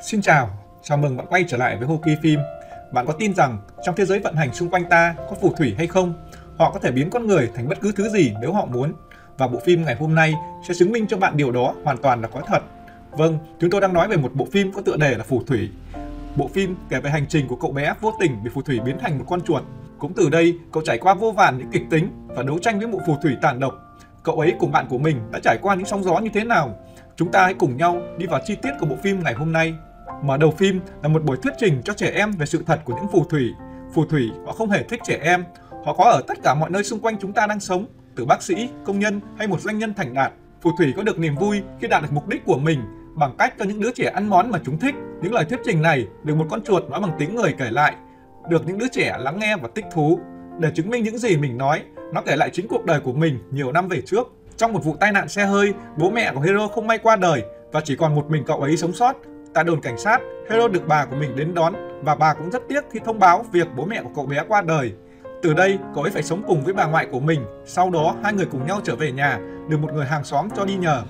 [0.00, 0.50] Xin chào,
[0.82, 2.40] chào mừng bạn quay trở lại với Hoki Phim.
[2.92, 5.74] Bạn có tin rằng trong thế giới vận hành xung quanh ta có phù thủy
[5.78, 6.14] hay không?
[6.58, 8.92] Họ có thể biến con người thành bất cứ thứ gì nếu họ muốn.
[9.38, 10.34] Và bộ phim ngày hôm nay
[10.68, 12.62] sẽ chứng minh cho bạn điều đó hoàn toàn là có thật.
[13.10, 15.70] Vâng, chúng tôi đang nói về một bộ phim có tựa đề là Phù thủy.
[16.36, 18.98] Bộ phim kể về hành trình của cậu bé vô tình bị phù thủy biến
[18.98, 19.62] thành một con chuột.
[19.98, 22.88] Cũng từ đây, cậu trải qua vô vàn những kịch tính và đấu tranh với
[22.88, 23.74] một phù thủy tàn độc.
[24.22, 26.76] Cậu ấy cùng bạn của mình đã trải qua những sóng gió như thế nào?
[27.16, 29.74] Chúng ta hãy cùng nhau đi vào chi tiết của bộ phim ngày hôm nay.
[30.22, 32.94] Mở đầu phim là một buổi thuyết trình cho trẻ em về sự thật của
[32.94, 33.54] những phù thủy.
[33.94, 35.44] Phù thủy họ không hề thích trẻ em,
[35.84, 38.42] họ có ở tất cả mọi nơi xung quanh chúng ta đang sống, từ bác
[38.42, 40.32] sĩ, công nhân hay một doanh nhân thành đạt.
[40.62, 42.80] Phù thủy có được niềm vui khi đạt được mục đích của mình
[43.14, 44.94] bằng cách cho những đứa trẻ ăn món mà chúng thích.
[45.22, 47.94] Những lời thuyết trình này được một con chuột nói bằng tiếng người kể lại,
[48.48, 50.18] được những đứa trẻ lắng nghe và thích thú.
[50.58, 53.38] Để chứng minh những gì mình nói, nó kể lại chính cuộc đời của mình
[53.50, 54.32] nhiều năm về trước.
[54.56, 57.42] Trong một vụ tai nạn xe hơi, bố mẹ của Hero không may qua đời
[57.72, 59.16] và chỉ còn một mình cậu ấy sống sót.
[59.54, 60.18] Tại đồn cảnh sát,
[60.50, 63.44] Hero được bà của mình đến đón và bà cũng rất tiếc khi thông báo
[63.52, 64.92] việc bố mẹ của cậu bé qua đời.
[65.42, 67.44] Từ đây, cậu ấy phải sống cùng với bà ngoại của mình.
[67.66, 70.64] Sau đó, hai người cùng nhau trở về nhà, được một người hàng xóm cho
[70.64, 71.02] đi nhờ.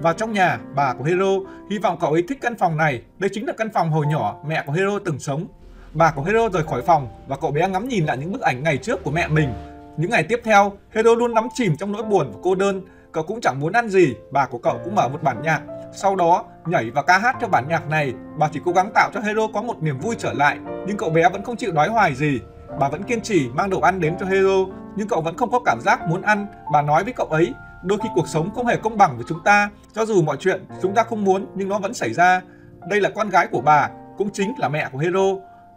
[0.00, 1.30] Và trong nhà, bà của Hero
[1.70, 3.02] hy vọng cậu ấy thích căn phòng này.
[3.18, 5.46] Đây chính là căn phòng hồi nhỏ mẹ của Hero từng sống.
[5.92, 8.62] Bà của Hero rời khỏi phòng và cậu bé ngắm nhìn lại những bức ảnh
[8.62, 9.48] ngày trước của mẹ mình.
[9.96, 12.82] Những ngày tiếp theo, Hero luôn đắm chìm trong nỗi buồn và cô đơn.
[13.12, 15.60] Cậu cũng chẳng muốn ăn gì, bà của cậu cũng mở một bản nhạc.
[15.94, 19.10] Sau đó, nhảy và ca hát theo bản nhạc này, bà chỉ cố gắng tạo
[19.14, 20.58] cho Hero có một niềm vui trở lại.
[20.86, 22.40] Nhưng cậu bé vẫn không chịu đói hoài gì.
[22.80, 25.60] Bà vẫn kiên trì mang đồ ăn đến cho Hero, nhưng cậu vẫn không có
[25.64, 26.46] cảm giác muốn ăn.
[26.72, 29.40] Bà nói với cậu ấy, đôi khi cuộc sống không hề công bằng với chúng
[29.44, 32.40] ta, cho dù mọi chuyện chúng ta không muốn nhưng nó vẫn xảy ra.
[32.88, 35.24] Đây là con gái của bà, cũng chính là mẹ của Hero.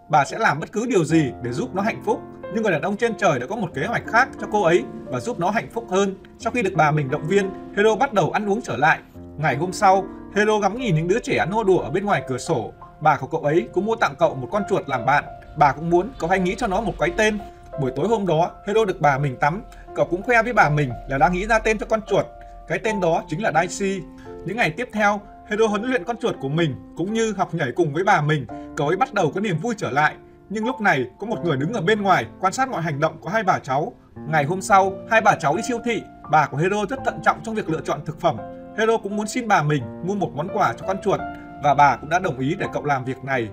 [0.10, 2.22] Bà sẽ làm bất cứ điều gì để giúp nó hạnh phúc
[2.54, 4.84] nhưng người đàn ông trên trời đã có một kế hoạch khác cho cô ấy
[5.06, 6.16] và giúp nó hạnh phúc hơn.
[6.40, 9.00] Sau khi được bà mình động viên, Hero bắt đầu ăn uống trở lại.
[9.38, 10.06] Ngày hôm sau,
[10.36, 12.72] Hero ngắm nhìn những đứa trẻ nô đùa ở bên ngoài cửa sổ.
[13.00, 15.24] Bà của cậu ấy cũng mua tặng cậu một con chuột làm bạn.
[15.58, 17.38] Bà cũng muốn cậu hãy nghĩ cho nó một cái tên.
[17.82, 19.64] Buổi tối hôm đó, Hero được bà mình tắm.
[19.96, 22.26] Cậu cũng khoe với bà mình là đã nghĩ ra tên cho con chuột.
[22.68, 24.02] Cái tên đó chính là Daisy.
[24.46, 27.72] Những ngày tiếp theo, Hero huấn luyện con chuột của mình cũng như học nhảy
[27.76, 28.46] cùng với bà mình.
[28.78, 30.16] Cậu ấy bắt đầu có niềm vui trở lại
[30.50, 33.18] nhưng lúc này có một người đứng ở bên ngoài quan sát mọi hành động
[33.22, 33.94] của hai bà cháu.
[34.28, 36.04] Ngày hôm sau, hai bà cháu đi siêu thị.
[36.32, 38.38] Bà của Hero rất thận trọng trong việc lựa chọn thực phẩm.
[38.78, 41.20] Hero cũng muốn xin bà mình mua một món quà cho con chuột
[41.64, 43.50] và bà cũng đã đồng ý để cậu làm việc này.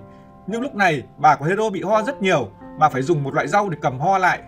[0.46, 2.48] Nhưng lúc này, bà của Hero bị ho rất nhiều.
[2.78, 4.40] Bà phải dùng một loại rau để cầm ho lại.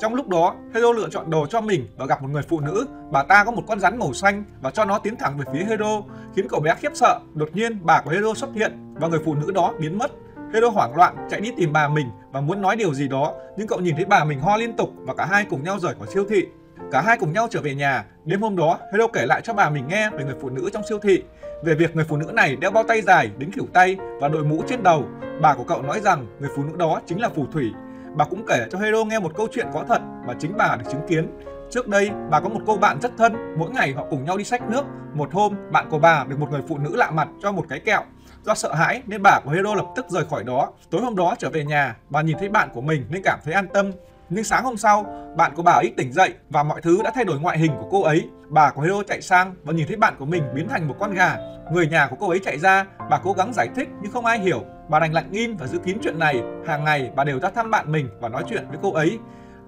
[0.00, 2.86] Trong lúc đó, Hero lựa chọn đồ cho mình và gặp một người phụ nữ.
[3.10, 5.64] Bà ta có một con rắn màu xanh và cho nó tiến thẳng về phía
[5.64, 6.02] Hero,
[6.36, 7.18] khiến cậu bé khiếp sợ.
[7.34, 10.10] Đột nhiên, bà của Hero xuất hiện và người phụ nữ đó biến mất.
[10.54, 13.66] Hero hoảng loạn chạy đi tìm bà mình và muốn nói điều gì đó, nhưng
[13.66, 16.06] cậu nhìn thấy bà mình ho liên tục và cả hai cùng nhau rời khỏi
[16.14, 16.46] siêu thị.
[16.92, 18.04] Cả hai cùng nhau trở về nhà.
[18.24, 20.82] Đêm hôm đó, Hero kể lại cho bà mình nghe về người phụ nữ trong
[20.88, 21.22] siêu thị,
[21.64, 24.44] về việc người phụ nữ này đeo bao tay dài đến khỉu tay và đội
[24.44, 25.04] mũ trên đầu.
[25.40, 27.72] Bà của cậu nói rằng người phụ nữ đó chính là phù thủy.
[28.16, 30.90] Bà cũng kể cho Hero nghe một câu chuyện có thật mà chính bà được
[30.90, 31.38] chứng kiến.
[31.70, 34.44] Trước đây, bà có một cô bạn rất thân, mỗi ngày họ cùng nhau đi
[34.44, 34.82] sách nước.
[35.14, 37.80] Một hôm, bạn của bà được một người phụ nữ lạ mặt cho một cái
[37.80, 38.02] kẹo.
[38.44, 40.72] Do sợ hãi nên bà của Hero lập tức rời khỏi đó.
[40.90, 43.54] Tối hôm đó trở về nhà, bà nhìn thấy bạn của mình nên cảm thấy
[43.54, 43.92] an tâm.
[44.30, 47.24] Nhưng sáng hôm sau, bạn của bà ấy tỉnh dậy và mọi thứ đã thay
[47.24, 48.28] đổi ngoại hình của cô ấy.
[48.48, 51.14] Bà của Hero chạy sang và nhìn thấy bạn của mình biến thành một con
[51.14, 51.36] gà.
[51.72, 54.38] Người nhà của cô ấy chạy ra, bà cố gắng giải thích nhưng không ai
[54.38, 54.64] hiểu.
[54.88, 56.42] Bà đành lặng im và giữ kín chuyện này.
[56.66, 59.18] Hàng ngày bà đều ra thăm bạn mình và nói chuyện với cô ấy.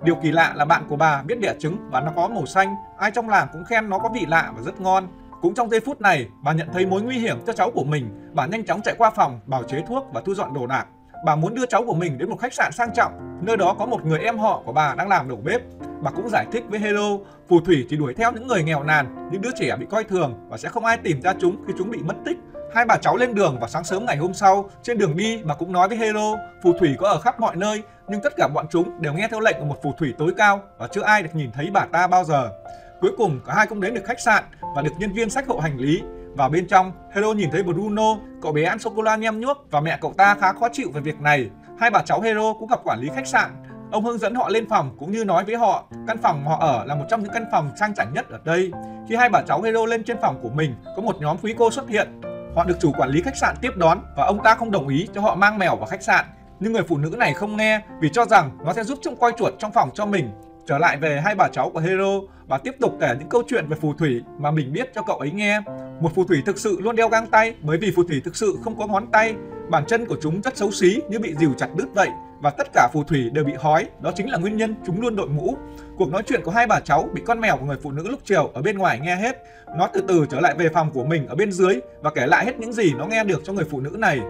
[0.03, 2.75] Điều kỳ lạ là bạn của bà biết đẻ trứng và nó có màu xanh.
[2.99, 5.07] Ai trong làng cũng khen nó có vị lạ và rất ngon.
[5.41, 8.31] Cũng trong giây phút này, bà nhận thấy mối nguy hiểm cho cháu của mình.
[8.35, 10.87] Bà nhanh chóng chạy qua phòng, bào chế thuốc và thu dọn đồ đạc.
[11.25, 13.39] Bà muốn đưa cháu của mình đến một khách sạn sang trọng.
[13.43, 15.61] Nơi đó có một người em họ của bà đang làm đầu bếp.
[16.01, 17.09] Bà cũng giải thích với Hello,
[17.49, 20.35] phù thủy chỉ đuổi theo những người nghèo nàn, những đứa trẻ bị coi thường
[20.49, 22.37] và sẽ không ai tìm ra chúng khi chúng bị mất tích.
[22.75, 25.55] Hai bà cháu lên đường vào sáng sớm ngày hôm sau, trên đường đi bà
[25.55, 28.67] cũng nói với Hero, phù thủy có ở khắp mọi nơi, nhưng tất cả bọn
[28.71, 31.31] chúng đều nghe theo lệnh của một phù thủy tối cao và chưa ai được
[31.35, 32.51] nhìn thấy bà ta bao giờ.
[33.01, 34.45] Cuối cùng cả hai cũng đến được khách sạn
[34.77, 36.03] và được nhân viên sách hộ hành lý.
[36.37, 39.67] Vào bên trong, Hero nhìn thấy Bruno, cậu bé ăn sô cô la nhem nhuốc
[39.71, 41.51] và mẹ cậu ta khá khó chịu về việc này.
[41.79, 43.51] Hai bà cháu Hero cũng gặp quản lý khách sạn.
[43.93, 46.85] Ông hướng dẫn họ lên phòng cũng như nói với họ căn phòng họ ở
[46.85, 48.71] là một trong những căn phòng sang chảnh nhất ở đây.
[49.09, 51.71] Khi hai bà cháu Hero lên trên phòng của mình, có một nhóm quý cô
[51.71, 52.21] xuất hiện.
[52.57, 55.09] Họ được chủ quản lý khách sạn tiếp đón và ông ta không đồng ý
[55.15, 56.25] cho họ mang mèo vào khách sạn.
[56.61, 59.33] Nhưng người phụ nữ này không nghe vì cho rằng nó sẽ giúp trông coi
[59.39, 60.31] chuột trong phòng cho mình.
[60.67, 63.69] Trở lại về hai bà cháu của Hero, bà tiếp tục kể những câu chuyện
[63.69, 65.61] về phù thủy mà mình biết cho cậu ấy nghe.
[66.03, 68.59] Một phù thủy thực sự luôn đeo găng tay bởi vì phù thủy thực sự
[68.65, 69.35] không có ngón tay.
[69.69, 72.09] Bàn chân của chúng rất xấu xí như bị dìu chặt đứt vậy
[72.41, 75.17] và tất cả phù thủy đều bị hói, đó chính là nguyên nhân chúng luôn
[75.17, 75.57] đội mũ.
[75.97, 78.21] Cuộc nói chuyện của hai bà cháu bị con mèo của người phụ nữ lúc
[78.25, 79.37] chiều ở bên ngoài nghe hết.
[79.79, 82.45] Nó từ từ trở lại về phòng của mình ở bên dưới và kể lại
[82.45, 84.21] hết những gì nó nghe được cho người phụ nữ này.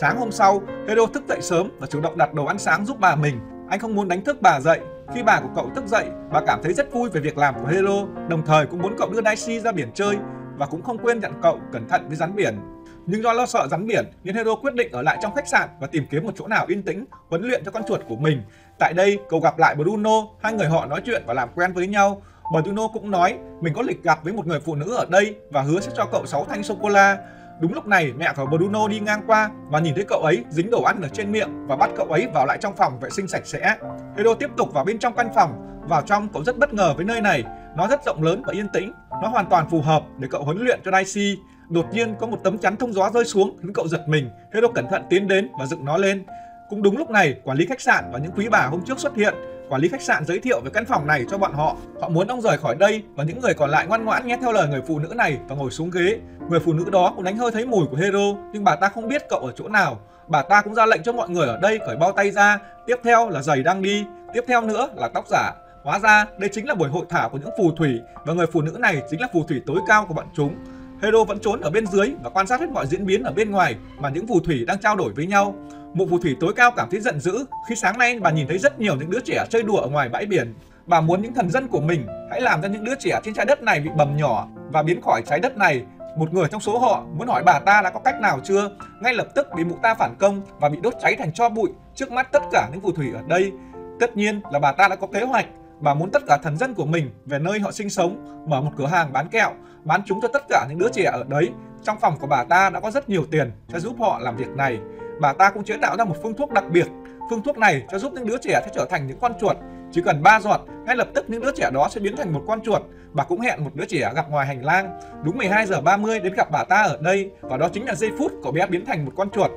[0.00, 2.96] Sáng hôm sau, Hero thức dậy sớm và chủ động đặt đồ ăn sáng giúp
[3.00, 3.40] bà mình.
[3.70, 4.80] Anh không muốn đánh thức bà dậy.
[5.14, 7.66] Khi bà của cậu thức dậy, bà cảm thấy rất vui về việc làm của
[7.66, 10.16] Hero, đồng thời cũng muốn cậu đưa Daisy ra biển chơi
[10.58, 12.58] và cũng không quên dặn cậu cẩn thận với rắn biển.
[13.06, 15.68] Nhưng do lo sợ rắn biển nên Hero quyết định ở lại trong khách sạn
[15.80, 18.42] và tìm kiếm một chỗ nào yên tĩnh huấn luyện cho con chuột của mình.
[18.78, 21.86] Tại đây, cậu gặp lại Bruno, hai người họ nói chuyện và làm quen với
[21.86, 22.22] nhau.
[22.52, 25.62] Bruno cũng nói mình có lịch gặp với một người phụ nữ ở đây và
[25.62, 27.18] hứa sẽ cho cậu 6 thanh sô cô la.
[27.60, 30.70] Đúng lúc này mẹ của Bruno đi ngang qua và nhìn thấy cậu ấy dính
[30.70, 33.28] đồ ăn ở trên miệng và bắt cậu ấy vào lại trong phòng vệ sinh
[33.28, 33.76] sạch sẽ.
[34.16, 35.64] Hero tiếp tục vào bên trong căn phòng.
[35.88, 37.44] Vào trong cậu rất bất ngờ với nơi này.
[37.76, 38.92] Nó rất rộng lớn và yên tĩnh.
[39.22, 41.38] Nó hoàn toàn phù hợp để cậu huấn luyện cho Daisy.
[41.68, 44.30] Đột nhiên có một tấm chắn thông gió rơi xuống khiến cậu giật mình.
[44.54, 46.24] Hero cẩn thận tiến đến và dựng nó lên.
[46.68, 49.16] Cũng đúng lúc này, quản lý khách sạn và những quý bà hôm trước xuất
[49.16, 49.34] hiện.
[49.68, 51.76] Quản lý khách sạn giới thiệu về căn phòng này cho bọn họ.
[52.00, 54.52] Họ muốn ông rời khỏi đây và những người còn lại ngoan ngoãn nghe theo
[54.52, 56.18] lời người phụ nữ này và ngồi xuống ghế.
[56.50, 59.08] Người phụ nữ đó cũng đánh hơi thấy mùi của Hero, nhưng bà ta không
[59.08, 59.98] biết cậu ở chỗ nào.
[60.28, 62.58] Bà ta cũng ra lệnh cho mọi người ở đây cởi bao tay ra.
[62.86, 64.04] Tiếp theo là giày đang đi.
[64.32, 65.52] Tiếp theo nữa là tóc giả.
[65.84, 68.62] Hóa ra đây chính là buổi hội thảo của những phù thủy và người phụ
[68.62, 70.54] nữ này chính là phù thủy tối cao của bọn chúng.
[71.02, 73.50] Hero vẫn trốn ở bên dưới và quan sát hết mọi diễn biến ở bên
[73.50, 75.54] ngoài mà những phù thủy đang trao đổi với nhau.
[75.94, 78.58] Một phù thủy tối cao cảm thấy giận dữ khi sáng nay bà nhìn thấy
[78.58, 80.54] rất nhiều những đứa trẻ chơi đùa ở ngoài bãi biển.
[80.86, 83.46] Bà muốn những thần dân của mình hãy làm cho những đứa trẻ trên trái
[83.46, 85.82] đất này bị bầm nhỏ và biến khỏi trái đất này.
[86.16, 88.70] Một người trong số họ muốn hỏi bà ta đã có cách nào chưa,
[89.00, 91.70] ngay lập tức bị mụ ta phản công và bị đốt cháy thành tro bụi
[91.94, 93.52] trước mắt tất cả những phù thủy ở đây.
[94.00, 95.46] Tất nhiên là bà ta đã có kế hoạch
[95.80, 98.70] Bà muốn tất cả thần dân của mình về nơi họ sinh sống, mở một
[98.76, 99.50] cửa hàng bán kẹo,
[99.84, 101.50] bán chúng cho tất cả những đứa trẻ ở đấy.
[101.82, 104.48] Trong phòng của bà ta đã có rất nhiều tiền cho giúp họ làm việc
[104.48, 104.78] này.
[105.20, 106.86] Bà ta cũng chế tạo ra một phương thuốc đặc biệt.
[107.30, 109.56] Phương thuốc này cho giúp những đứa trẻ sẽ trở thành những con chuột.
[109.92, 112.42] Chỉ cần 3 giọt, ngay lập tức những đứa trẻ đó sẽ biến thành một
[112.46, 112.82] con chuột.
[113.12, 115.00] Bà cũng hẹn một đứa trẻ gặp ngoài hành lang.
[115.24, 118.10] Đúng 12 giờ 30 đến gặp bà ta ở đây và đó chính là giây
[118.18, 119.50] phút cậu bé biến thành một con chuột.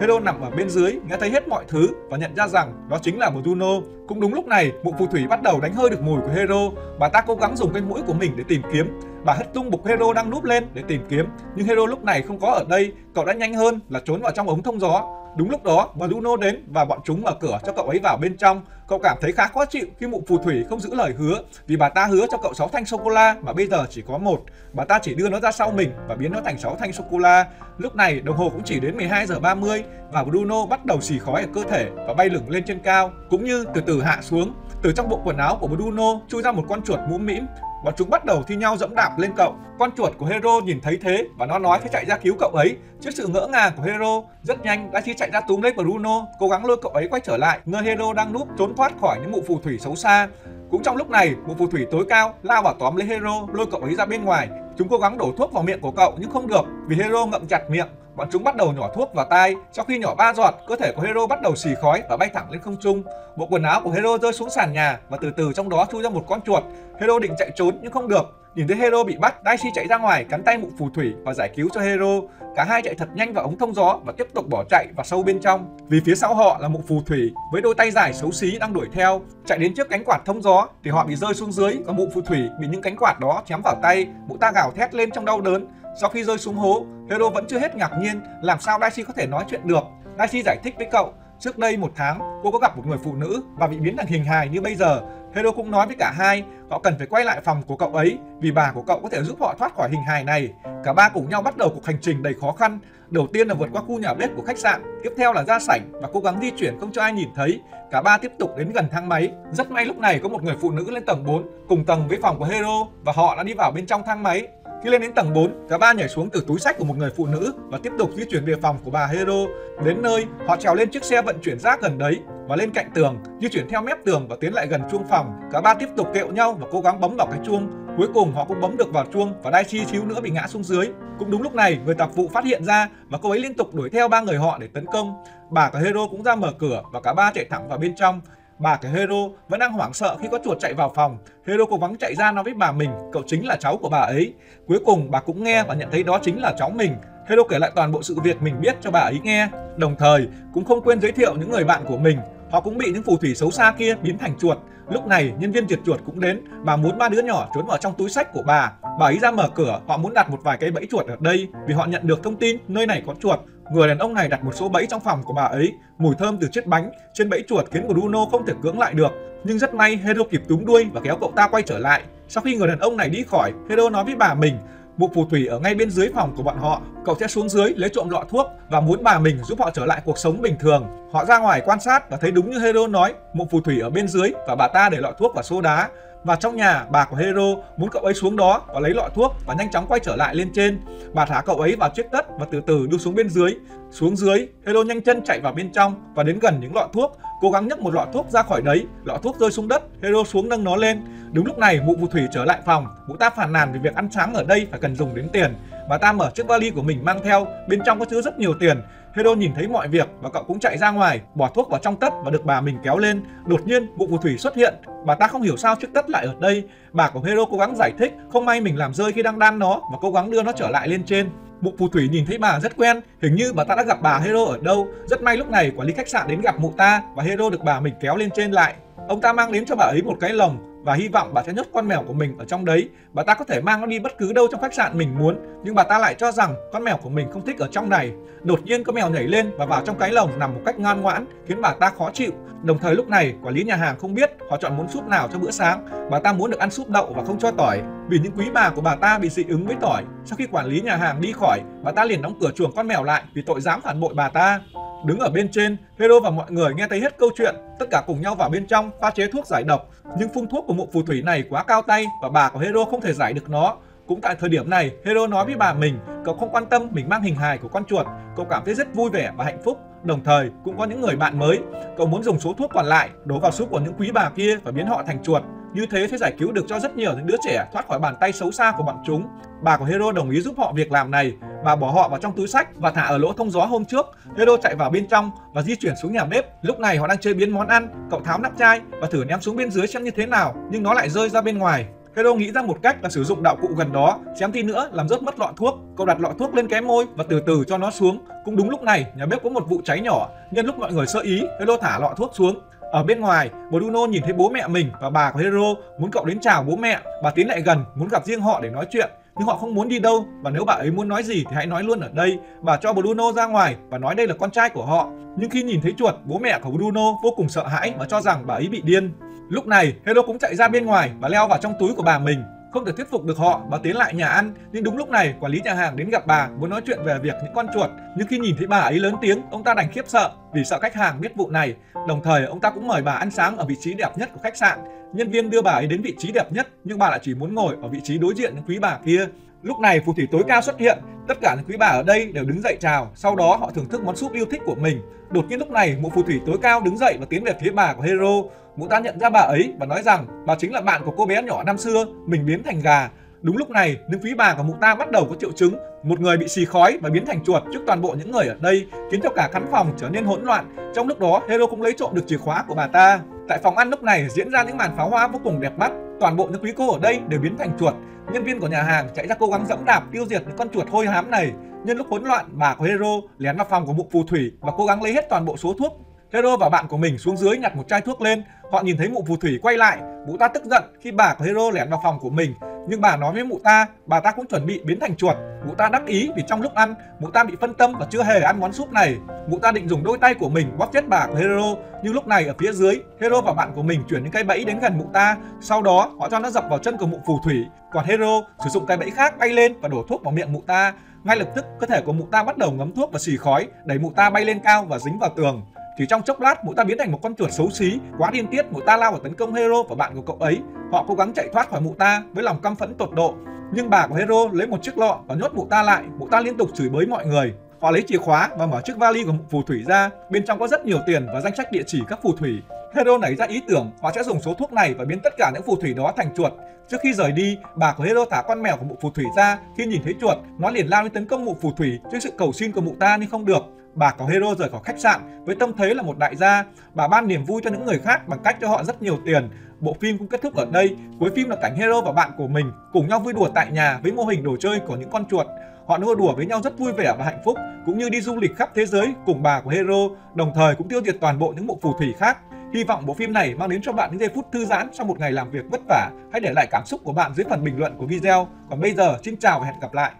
[0.00, 2.98] Hero nằm ở bên dưới, nghe thấy hết mọi thứ và nhận ra rằng đó
[3.02, 3.82] chính là một Juno.
[4.08, 6.70] Cũng đúng lúc này, mụ phù thủy bắt đầu đánh hơi được mùi của Hero.
[6.98, 9.00] Bà ta cố gắng dùng cái mũi của mình để tìm kiếm.
[9.24, 11.26] Bà hất tung bục Hero đang núp lên để tìm kiếm,
[11.56, 12.92] nhưng Hero lúc này không có ở đây.
[13.14, 15.23] Cậu đã nhanh hơn là trốn vào trong ống thông gió.
[15.36, 18.36] Đúng lúc đó, Bruno đến và bọn chúng mở cửa cho cậu ấy vào bên
[18.36, 18.62] trong.
[18.88, 21.76] Cậu cảm thấy khá khó chịu khi mụ phù thủy không giữ lời hứa vì
[21.76, 24.18] bà ta hứa cho cậu 6 thanh sô cô la mà bây giờ chỉ có
[24.18, 24.40] một.
[24.72, 27.04] Bà ta chỉ đưa nó ra sau mình và biến nó thành 6 thanh sô
[27.10, 27.46] cô la.
[27.78, 31.18] Lúc này đồng hồ cũng chỉ đến 12 giờ 30 và Bruno bắt đầu xì
[31.18, 34.18] khói ở cơ thể và bay lửng lên trên cao cũng như từ từ hạ
[34.22, 34.54] xuống.
[34.82, 37.46] Từ trong bộ quần áo của Bruno chui ra một con chuột mũm mĩm
[37.84, 39.54] Bọn chúng bắt đầu thi nhau dẫm đạp lên cậu.
[39.78, 42.50] Con chuột của Hero nhìn thấy thế và nó nói sẽ chạy ra cứu cậu
[42.50, 42.76] ấy.
[43.00, 46.48] Trước sự ngỡ ngàng của Hero, rất nhanh Daisy chạy ra túm lấy Bruno, cố
[46.48, 49.32] gắng lôi cậu ấy quay trở lại nơi Hero đang núp trốn thoát khỏi những
[49.32, 50.28] mụ phù thủy xấu xa.
[50.70, 53.66] Cũng trong lúc này, một phù thủy tối cao lao vào tóm lấy Hero, lôi
[53.70, 54.48] cậu ấy ra bên ngoài.
[54.78, 57.46] Chúng cố gắng đổ thuốc vào miệng của cậu nhưng không được vì Hero ngậm
[57.46, 57.88] chặt miệng.
[58.16, 59.54] Bọn chúng bắt đầu nhỏ thuốc vào tai.
[59.72, 62.30] Sau khi nhỏ ba giọt, cơ thể của Hero bắt đầu xì khói và bay
[62.34, 63.02] thẳng lên không trung.
[63.36, 66.02] Bộ quần áo của Hero rơi xuống sàn nhà và từ từ trong đó chui
[66.02, 66.62] ra một con chuột.
[67.00, 68.40] Hero định chạy trốn nhưng không được.
[68.54, 71.34] Nhìn thấy Hero bị bắt, Daisy chạy ra ngoài cắn tay mụ phù thủy và
[71.34, 72.20] giải cứu cho Hero.
[72.56, 75.04] Cả hai chạy thật nhanh vào ống thông gió và tiếp tục bỏ chạy vào
[75.04, 75.76] sâu bên trong.
[75.88, 78.72] Vì phía sau họ là mụ phù thủy với đôi tay dài xấu xí đang
[78.72, 79.20] đuổi theo.
[79.46, 82.08] Chạy đến trước cánh quạt thông gió thì họ bị rơi xuống dưới và mụ
[82.14, 84.06] phù thủy bị những cánh quạt đó chém vào tay.
[84.28, 85.66] Mụ ta gào thét lên trong đau đớn.
[86.00, 89.12] Sau khi rơi xuống hố, Hero vẫn chưa hết ngạc nhiên làm sao Daisy có
[89.16, 89.84] thể nói chuyện được.
[90.18, 93.14] Daisy giải thích với cậu Trước đây một tháng, cô có gặp một người phụ
[93.14, 95.00] nữ và bị biến thành hình hài như bây giờ.
[95.34, 98.18] Hero cũng nói với cả hai, họ cần phải quay lại phòng của cậu ấy
[98.40, 100.52] vì bà của cậu có thể giúp họ thoát khỏi hình hài này.
[100.84, 102.78] Cả ba cùng nhau bắt đầu cuộc hành trình đầy khó khăn.
[103.10, 105.58] Đầu tiên là vượt qua khu nhà bếp của khách sạn, tiếp theo là ra
[105.58, 107.60] sảnh và cố gắng di chuyển không cho ai nhìn thấy.
[107.90, 109.32] Cả ba tiếp tục đến gần thang máy.
[109.52, 112.18] Rất may lúc này có một người phụ nữ lên tầng 4 cùng tầng với
[112.22, 114.48] phòng của Hero và họ đã đi vào bên trong thang máy.
[114.84, 117.10] Khi lên đến tầng 4, cả ba nhảy xuống từ túi sách của một người
[117.16, 119.46] phụ nữ và tiếp tục di chuyển về phòng của bà Hero.
[119.84, 122.90] Đến nơi, họ trèo lên chiếc xe vận chuyển rác gần đấy và lên cạnh
[122.94, 125.40] tường, di chuyển theo mép tường và tiến lại gần chuông phòng.
[125.52, 127.70] Cả ba tiếp tục kẹo nhau và cố gắng bấm vào cái chuông.
[127.96, 130.64] Cuối cùng họ cũng bấm được vào chuông và Daichi xíu nữa bị ngã xuống
[130.64, 130.88] dưới.
[131.18, 133.74] Cũng đúng lúc này, người tạp vụ phát hiện ra và cô ấy liên tục
[133.74, 135.24] đuổi theo ba người họ để tấn công.
[135.50, 138.20] Bà cả Hero cũng ra mở cửa và cả ba chạy thẳng vào bên trong.
[138.58, 141.18] Bà cái Hero vẫn đang hoảng sợ khi có chuột chạy vào phòng.
[141.46, 143.98] Hero cố gắng chạy ra nói với bà mình, cậu chính là cháu của bà
[143.98, 144.34] ấy.
[144.66, 146.94] Cuối cùng bà cũng nghe và nhận thấy đó chính là cháu mình.
[147.28, 149.48] Hero kể lại toàn bộ sự việc mình biết cho bà ấy nghe.
[149.76, 152.18] Đồng thời cũng không quên giới thiệu những người bạn của mình.
[152.50, 154.58] Họ cũng bị những phù thủy xấu xa kia biến thành chuột.
[154.90, 156.44] Lúc này nhân viên diệt chuột cũng đến.
[156.64, 158.72] Bà muốn ba đứa nhỏ trốn vào trong túi sách của bà.
[159.00, 161.48] Bà ấy ra mở cửa, họ muốn đặt một vài cái bẫy chuột ở đây
[161.66, 163.38] vì họ nhận được thông tin nơi này có chuột.
[163.70, 166.38] Người đàn ông này đặt một số bẫy trong phòng của bà ấy, mùi thơm
[166.40, 169.12] từ chiếc bánh trên bẫy chuột khiến Bruno không thể cưỡng lại được.
[169.44, 172.02] Nhưng rất may Hero kịp túm đuôi và kéo cậu ta quay trở lại.
[172.28, 174.58] Sau khi người đàn ông này đi khỏi, Hero nói với bà mình,
[174.96, 176.80] Mụ phù thủy ở ngay bên dưới phòng của bọn họ.
[177.04, 179.86] Cậu sẽ xuống dưới lấy trộm lọ thuốc và muốn bà mình giúp họ trở
[179.86, 180.86] lại cuộc sống bình thường.
[181.12, 183.90] Họ ra ngoài quan sát và thấy đúng như Hero nói, mụ phù thủy ở
[183.90, 185.88] bên dưới và bà ta để lọ thuốc và xô đá.
[186.24, 187.42] Và trong nhà, bà của Hero
[187.76, 190.34] muốn cậu ấy xuống đó và lấy lọ thuốc và nhanh chóng quay trở lại
[190.34, 190.80] lên trên.
[191.14, 193.54] Bà thả cậu ấy vào chiếc tất và từ từ đưa xuống bên dưới.
[193.90, 197.18] Xuống dưới, Hero nhanh chân chạy vào bên trong và đến gần những lọ thuốc,
[197.40, 198.86] cố gắng nhấc một lọ thuốc ra khỏi đấy.
[199.04, 201.04] Lọ thuốc rơi xuống đất, Hero xuống nâng nó lên.
[201.32, 202.86] Đúng lúc này, mụ phù thủy trở lại phòng.
[203.06, 205.54] Mụ ta phàn nàn về việc ăn sáng ở đây phải cần dùng đến tiền.
[205.88, 208.54] Bà ta mở chiếc vali của mình mang theo, bên trong có chứa rất nhiều
[208.60, 208.82] tiền.
[209.14, 211.96] Hero nhìn thấy mọi việc và cậu cũng chạy ra ngoài, bỏ thuốc vào trong
[211.96, 213.22] tất và được bà mình kéo lên.
[213.46, 214.74] Đột nhiên, mụ phù thủy xuất hiện.
[215.06, 216.64] Bà ta không hiểu sao chiếc tất lại ở đây.
[216.92, 219.58] Bà của Hero cố gắng giải thích, không may mình làm rơi khi đang đan
[219.58, 221.30] nó và cố gắng đưa nó trở lại lên trên.
[221.60, 224.18] Mụ phù thủy nhìn thấy bà rất quen, hình như bà ta đã gặp bà
[224.18, 224.88] Hero ở đâu.
[225.06, 227.64] Rất may lúc này quản lý khách sạn đến gặp mụ ta và Hero được
[227.64, 228.74] bà mình kéo lên trên lại.
[229.08, 231.52] Ông ta mang đến cho bà ấy một cái lồng và hy vọng bà sẽ
[231.52, 232.88] nhốt con mèo của mình ở trong đấy.
[233.12, 235.36] Bà ta có thể mang nó đi bất cứ đâu trong khách sạn mình muốn,
[235.64, 238.12] nhưng bà ta lại cho rằng con mèo của mình không thích ở trong này.
[238.42, 241.00] Đột nhiên con mèo nhảy lên và vào trong cái lồng nằm một cách ngoan
[241.02, 242.30] ngoãn, khiến bà ta khó chịu.
[242.62, 245.28] Đồng thời lúc này, quản lý nhà hàng không biết họ chọn muốn súp nào
[245.32, 245.86] cho bữa sáng.
[246.10, 248.70] Bà ta muốn được ăn súp đậu và không cho tỏi, vì những quý bà
[248.70, 250.02] của bà ta bị dị ứng với tỏi.
[250.24, 252.86] Sau khi quản lý nhà hàng đi khỏi, bà ta liền đóng cửa chuồng con
[252.86, 254.60] mèo lại vì tội dám phản bội bà ta.
[255.04, 258.02] Đứng ở bên trên, Hero và mọi người nghe thấy hết câu chuyện, tất cả
[258.06, 259.88] cùng nhau vào bên trong pha chế thuốc giải độc.
[260.18, 262.84] Nhưng phun thuốc của mụ phù thủy này quá cao tay và bà của Hero
[262.84, 263.76] không thể giải được nó.
[264.06, 267.08] Cũng tại thời điểm này, Hero nói với bà mình, cậu không quan tâm mình
[267.08, 268.06] mang hình hài của con chuột,
[268.36, 269.78] cậu cảm thấy rất vui vẻ và hạnh phúc.
[270.04, 271.58] Đồng thời cũng có những người bạn mới,
[271.96, 274.56] cậu muốn dùng số thuốc còn lại đổ vào súp của những quý bà kia
[274.64, 275.42] và biến họ thành chuột.
[275.74, 278.14] Như thế sẽ giải cứu được cho rất nhiều những đứa trẻ thoát khỏi bàn
[278.20, 279.26] tay xấu xa của bọn chúng.
[279.62, 281.32] Bà của Hero đồng ý giúp họ việc làm này.
[281.64, 284.06] Bà bỏ họ vào trong túi sách và thả ở lỗ thông gió hôm trước.
[284.36, 286.64] Hero chạy vào bên trong và di chuyển xuống nhà bếp.
[286.64, 288.08] Lúc này họ đang chế biến món ăn.
[288.10, 290.82] Cậu tháo nắp chai và thử ném xuống bên dưới xem như thế nào, nhưng
[290.82, 291.86] nó lại rơi ra bên ngoài.
[292.16, 294.90] Hero nghĩ ra một cách là sử dụng đạo cụ gần đó, chém tí nữa
[294.92, 295.74] làm rớt mất lọ thuốc.
[295.96, 298.18] Cậu đặt lọ thuốc lên cái môi và từ từ cho nó xuống.
[298.44, 300.28] Cũng đúng lúc này, nhà bếp có một vụ cháy nhỏ.
[300.50, 302.60] Nhân lúc mọi người sơ ý, Hero thả lọ thuốc xuống.
[302.94, 306.24] Ở bên ngoài, Bruno nhìn thấy bố mẹ mình và bà của Hero muốn cậu
[306.24, 307.00] đến chào bố mẹ.
[307.22, 309.10] Bà tiến lại gần, muốn gặp riêng họ để nói chuyện.
[309.38, 311.66] Nhưng họ không muốn đi đâu và nếu bà ấy muốn nói gì thì hãy
[311.66, 312.38] nói luôn ở đây.
[312.60, 315.08] Bà cho Bruno ra ngoài và nói đây là con trai của họ.
[315.36, 318.20] Nhưng khi nhìn thấy chuột, bố mẹ của Bruno vô cùng sợ hãi và cho
[318.20, 319.12] rằng bà ấy bị điên.
[319.48, 322.18] Lúc này, Hero cũng chạy ra bên ngoài và leo vào trong túi của bà
[322.18, 322.42] mình.
[322.74, 325.34] Không thể thuyết phục được họ bà tiến lại nhà ăn, nhưng đúng lúc này
[325.40, 327.90] quản lý nhà hàng đến gặp bà muốn nói chuyện về việc những con chuột.
[328.16, 330.78] Nhưng khi nhìn thấy bà ấy lớn tiếng, ông ta đành khiếp sợ vì sợ
[330.80, 331.74] khách hàng biết vụ này.
[332.08, 334.40] Đồng thời, ông ta cũng mời bà ăn sáng ở vị trí đẹp nhất của
[334.42, 334.78] khách sạn.
[335.12, 337.54] Nhân viên đưa bà ấy đến vị trí đẹp nhất, nhưng bà lại chỉ muốn
[337.54, 339.26] ngồi ở vị trí đối diện những quý bà kia.
[339.62, 342.32] Lúc này phù thủy tối cao xuất hiện, tất cả những quý bà ở đây
[342.32, 345.00] đều đứng dậy chào, sau đó họ thưởng thức món súp yêu thích của mình.
[345.30, 347.70] Đột nhiên lúc này, một phù thủy tối cao đứng dậy và tiến về phía
[347.70, 348.42] bà của Hero.
[348.76, 351.26] Mụ ta nhận ra bà ấy và nói rằng bà chính là bạn của cô
[351.26, 353.10] bé nhỏ năm xưa, mình biến thành gà.
[353.42, 356.20] Đúng lúc này, những quý bà của mụ ta bắt đầu có triệu chứng, một
[356.20, 358.86] người bị xì khói và biến thành chuột trước toàn bộ những người ở đây,
[359.10, 360.76] khiến cho cả căn phòng trở nên hỗn loạn.
[360.94, 363.20] Trong lúc đó, Hero cũng lấy trộm được chìa khóa của bà ta.
[363.48, 365.92] Tại phòng ăn lúc này diễn ra những màn pháo hoa vô cùng đẹp mắt.
[366.20, 367.94] Toàn bộ những quý cô ở đây đều biến thành chuột.
[368.32, 370.68] Nhân viên của nhà hàng chạy ra cố gắng dẫm đạp tiêu diệt những con
[370.68, 371.52] chuột hôi hám này.
[371.84, 374.72] Nhân lúc hỗn loạn, bà của Hero lén vào phòng của mụ phù thủy và
[374.76, 376.00] cố gắng lấy hết toàn bộ số thuốc
[376.34, 378.44] Hero và bạn của mình xuống dưới nhặt một chai thuốc lên.
[378.72, 379.98] Họ nhìn thấy mụ phù thủy quay lại.
[380.26, 382.54] Mụ ta tức giận khi bà của Hero lẻn vào phòng của mình.
[382.88, 385.36] Nhưng bà nói với mụ ta, bà ta cũng chuẩn bị biến thành chuột.
[385.66, 388.22] Mụ ta đắc ý vì trong lúc ăn, mụ ta bị phân tâm và chưa
[388.22, 389.16] hề ăn món súp này.
[389.48, 391.74] Mụ ta định dùng đôi tay của mình bóp chết bà của Hero.
[392.02, 394.64] Nhưng lúc này ở phía dưới, Hero và bạn của mình chuyển những cây bẫy
[394.64, 395.36] đến gần mụ ta.
[395.60, 397.66] Sau đó, họ cho nó dập vào chân của mụ phù thủy.
[397.92, 400.62] Còn Hero sử dụng cây bẫy khác bay lên và đổ thuốc vào miệng mụ
[400.66, 400.92] ta.
[401.24, 403.68] Ngay lập tức, cơ thể của mụ ta bắt đầu ngấm thuốc và xì khói,
[403.84, 405.62] đẩy mụ ta bay lên cao và dính vào tường.
[405.98, 408.46] Chỉ trong chốc lát, mụ ta biến thành một con chuột xấu xí, quá điên
[408.46, 410.58] tiết, mụ ta lao vào tấn công Hero và bạn của cậu ấy.
[410.92, 413.34] Họ cố gắng chạy thoát khỏi mụ ta với lòng căm phẫn tột độ.
[413.72, 416.02] Nhưng bà của Hero lấy một chiếc lọ và nhốt mụ ta lại.
[416.18, 417.54] Mụ ta liên tục chửi bới mọi người.
[417.80, 420.10] Họ lấy chìa khóa và mở chiếc vali của mụ phù thủy ra.
[420.30, 422.62] Bên trong có rất nhiều tiền và danh sách địa chỉ các phù thủy.
[422.94, 425.50] Hero nảy ra ý tưởng họ sẽ dùng số thuốc này và biến tất cả
[425.54, 426.52] những phù thủy đó thành chuột.
[426.88, 429.58] Trước khi rời đi, bà của Hero thả con mèo của mụ phù thủy ra.
[429.78, 432.30] Khi nhìn thấy chuột, nó liền lao lên tấn công mụ phù thủy trước sự
[432.38, 433.62] cầu xin của mụ ta nhưng không được.
[433.94, 436.64] Bà của Hero rời khỏi khách sạn với tâm thế là một đại gia.
[436.94, 439.48] Bà ban niềm vui cho những người khác bằng cách cho họ rất nhiều tiền.
[439.80, 440.96] Bộ phim cũng kết thúc ở đây.
[441.20, 443.98] Cuối phim là cảnh Hero và bạn của mình cùng nhau vui đùa tại nhà
[444.02, 445.46] với mô hình đồ chơi của những con chuột.
[445.86, 448.36] Họ nô đùa với nhau rất vui vẻ và hạnh phúc, cũng như đi du
[448.36, 451.52] lịch khắp thế giới cùng bà của Hero, đồng thời cũng tiêu diệt toàn bộ
[451.56, 452.38] những bộ phù thủy khác.
[452.74, 455.06] Hy vọng bộ phim này mang đến cho bạn những giây phút thư giãn sau
[455.06, 456.10] một ngày làm việc vất vả.
[456.32, 458.48] Hãy để lại cảm xúc của bạn dưới phần bình luận của video.
[458.70, 460.12] Còn bây giờ, xin chào và hẹn gặp lại.